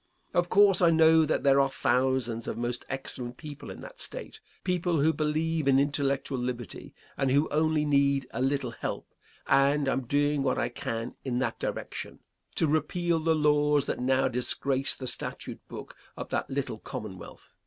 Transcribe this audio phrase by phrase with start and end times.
[0.33, 4.39] Of course I know that there are thousands of most excellent people in that State
[4.63, 9.13] people who believe in intellectual liberty, and who only need a little help
[9.45, 12.17] and I am doing what I can in that direction
[12.55, 17.53] to repeal the laws that now disgrace the statute book of that little commonwealth.